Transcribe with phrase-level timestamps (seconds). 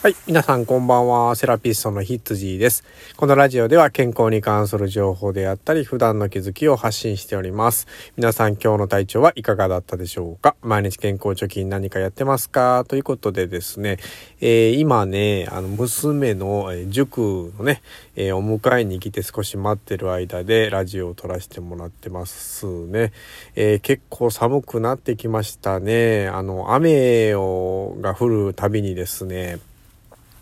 [0.00, 0.14] はい。
[0.28, 1.34] 皆さんこんばんは。
[1.34, 2.84] セラピストのヒッツジーです。
[3.16, 7.88] このラジオでは健康に関する情報であったり、普段の気づきを発信しております。
[8.16, 10.54] 皆さん今日の体調はいかがだったでしょうか？
[10.62, 12.84] 毎日健康貯金何かやってますか？
[12.86, 13.96] ということでですね、
[14.40, 17.82] えー、今ね、あの、娘の塾のね、
[18.14, 23.10] えー、お迎えに来て少し待ってる間でラジオを撮らせてもらってますね。
[23.56, 26.28] えー、結構寒くなってきましたね。
[26.28, 29.58] あの、雨をが降るたびにですね、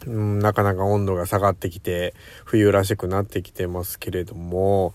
[0.06, 4.94] うん、なかなか温度が下がってきて、冬らしくなってきてますけれども、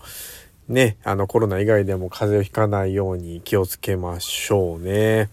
[0.68, 5.28] ね、あのコロナ以外でも風邪をひかないように気をつけましょうね。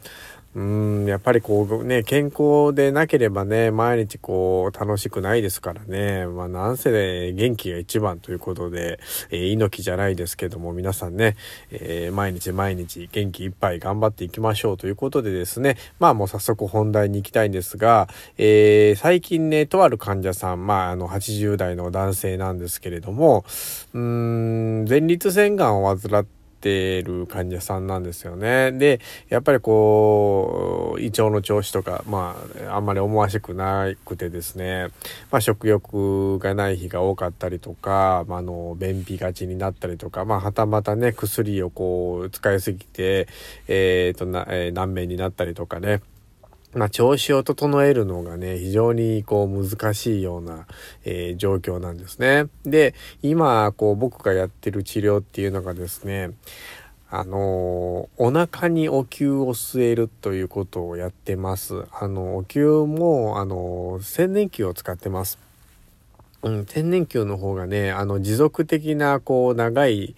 [0.59, 6.27] うんやっぱりこうね健康でなければね毎日こう楽しくないですからね。
[6.27, 8.99] まあなんせね元気が一番ということで、
[9.29, 11.37] えー、猪木じゃないですけども皆さんね、
[11.71, 15.77] えー、毎日毎日元気いっぱい頑張っていきましょうということでですね。
[15.97, 23.45] まあもう早速本題に行きたいんですが、えー、最近ねとある患者さんまああの80代の男性なんですけれども
[23.93, 28.71] うん前立腺がんを患っててる患者さんなんですよね。
[28.71, 32.35] で、やっぱりこう、胃腸の調子とか、ま
[32.67, 34.87] あ、あんまり思わしくなくてですね、
[35.31, 43.27] まあ、食欲がない日が多かったりとか、まあ、あの、便秘がちになったりとか、まあ、はたまたね、薬をこう、使いすぎて、
[43.67, 46.01] えっ、ー、と、な、えー、難便になったりとかね、
[46.73, 50.67] まあ、調子を整えるのがね、非常にこう難しいような、
[51.03, 52.45] えー、状況なんですね。
[52.63, 56.31] で、今、こう僕がやってる治療っていうのがですね、
[57.09, 61.85] あの、お腹にお灸を据えるということをやってます。
[61.91, 65.48] あの、お灸も、あのー、千年灸を使ってます。
[66.41, 70.15] うん、天然灸の方がね、あの、持続的な、こう、長い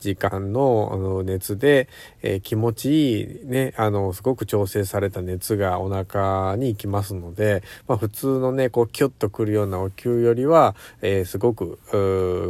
[0.00, 1.88] 時間のあの熱で、
[2.22, 11.78] えー、気持ちいいね、あの、すごく調整された熱がお腹に行きますので、まあ、普通のね、こう、キュッとくるようなお灸よりは、えー、すごく、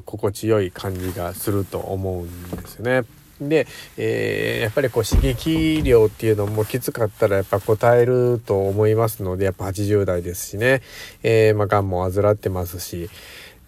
[0.04, 3.21] 心地よい感じがすると思うんですよね。
[3.48, 3.66] で、
[3.96, 10.82] えー、やっぱりこう刺激量っていうのもきつかったらやっぱ応えると思いますので、やっぱ80代ですしね、
[11.22, 13.10] えー、まあ、癌も患ってますし、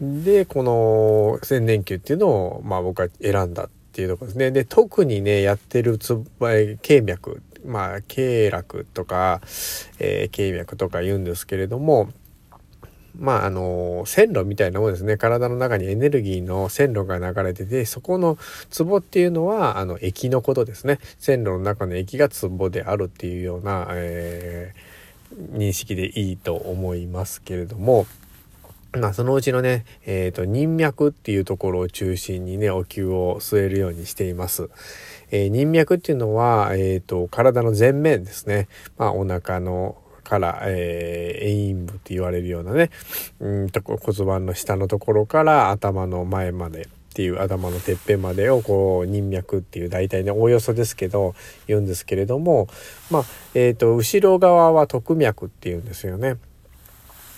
[0.00, 4.50] で、この千年球っていうのを、まあ僕は選んだっていうとこですね。
[4.50, 6.50] で、特にね、やってるつば、
[6.82, 9.40] 経脈、まあ、経絡とか、
[9.98, 12.10] えー、経脈とか言うんですけれども、
[13.18, 15.16] まあ、あの、線路みたいなものですね。
[15.16, 18.38] 体の中にエネルギーの線路が流れてて、そこの
[18.70, 20.98] ツボっていうのは、あの、液のことですね。
[21.18, 28.06] 線路の中の液がツボであるっていうような、えー、認識でいいと思いますけれども、
[28.98, 34.70] まあ、そのうちのね、えっ、ー、と、人脈っていうところを中心にね、お灸を据えるようにしています。
[35.30, 38.68] えー、人脈っていうのは、えっ、ー、と、体の前面ですね。
[38.96, 42.90] まあ、お腹のから、えー、遠陰部って言われるようなね、
[43.38, 51.36] うんと骨盤の下のところから頭の前までっていう頭のてっぺんまでをこう人脈っていう大体ねおおよそですけど
[51.68, 52.66] 言うんですけれども
[53.08, 53.24] まあ
[53.54, 56.38] えっ、ー、と後ろ側は徳脈っていうんですよね。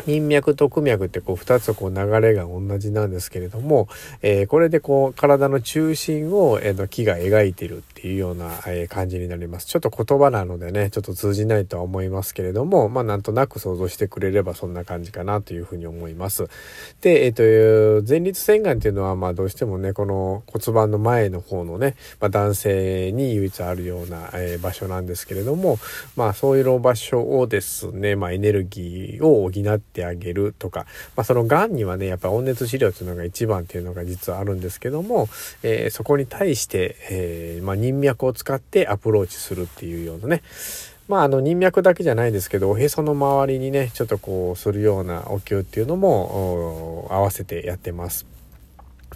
[0.06, 3.88] 人脈徳脈ってこう2つこう流れが同じなんですけれども、
[4.22, 9.66] えー、これでこう体の中心を、えー、の木が描いてるっいうような、え、感じになります。
[9.66, 16.48] ちょっと言葉なのでね、ちょっと通じないとは思いますけれども、まあなんとなく想像してくれればそんな感じかなというふうに思います。
[17.00, 25.78] で、えっ、ー、と、前立腺がんっていうのはまあどうしてもね、この骨盤の前の方のね、まあ、男性に唯一あるような、え、場所なんですけれども、
[26.16, 30.86] まあそういう場所をですね、まあエネルギーを補ってあげるとか、
[31.16, 35.28] まあ、そのがんにはねやっぱ温熱治療っていうのが一番っていうのが実はあるんですけども、
[35.62, 40.42] えー、そこに対して、えー、まあ、人脈を使ってアプローチするっていうようなね
[41.08, 48.26] まあ、あの人脈だけじゃないですけどおへその周りにねちょっとこうするようなお灸っていうのも合わせてやってます。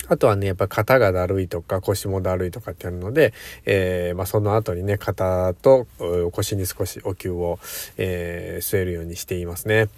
[0.08, 3.32] あとはね、やっぱ肩がだるいとか腰もだるいとかってあるので、
[3.66, 5.86] えー、まあ、その後にね、肩と
[6.32, 7.58] 腰に少しお灸を、
[7.96, 9.88] えー、据えるようにしていますね。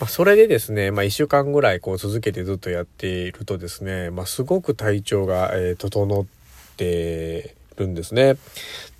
[0.00, 6.26] まあ、それでですね、まあ、1週間ぐらいこう続けてずっとやっているとですね、まあ、すごく体調が、えー、整っ
[6.76, 8.36] てるんですね。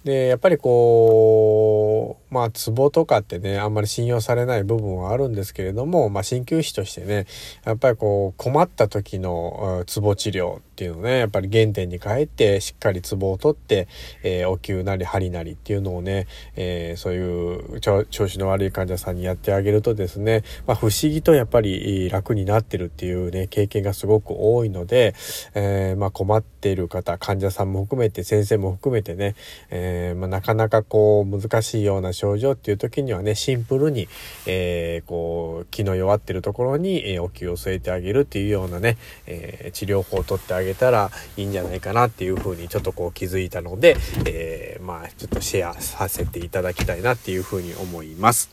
[0.04, 7.26] で、やっぱりこう、まあ、ツボとかってね、あんまり信用されない部分はあるんですけれども、まあ、鍼灸師としてね、
[7.64, 13.86] やっぱりこう、困った時のツボ治療っていうのね、やっぱり原点に帰って、しっかりツボを取って、
[14.22, 16.26] えー、お灸なり針なりっていうのをね、
[16.56, 25.14] えー、そういう調子の悪い患者さんにやってあげるとですね、まあ、不思議とやっぱり楽になってるっていうね、経験がすごく多いので、
[25.54, 29.34] えー、まあ、困っている方、患者さんも含めて、先生も含めてね、
[29.70, 34.06] え、まあ、なかなかこう難しいような症状っていう時にはねシンプルに、
[34.46, 38.96] えー、この気の弱ってるところに、えー、お気を据えてあげるっていうようなね、
[39.26, 48.50] えー、治療法をとってあげたらいいんじゃないかなっていうふうにちょっとこう気づいたので、えー、まあちょっとシェアさせていただきたいなっていうふうに思います。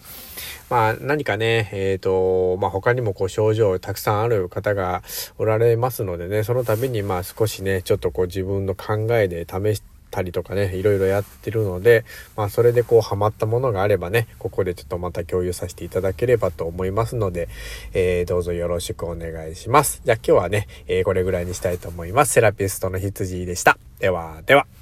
[0.69, 5.03] まあ何かね、えっ、ー、と、まあ他にもこう症状たくさんある方が
[5.37, 17.49] おられますのでね、その度にまあ少しね、ちょっとこう自分の考えで試してたりとかね、いろいろやってるので、まあそれでこうハマったものがあればね、ここでちょっとまた共有させていただければと思いますので、
[17.93, 20.01] えー、どうぞよろしくお願いします。
[20.03, 22.33] じゃあ今日はね、えー、これぐらいにしたいと思います。
[22.33, 23.77] セラピストの羊でした。
[23.99, 24.78] では、では。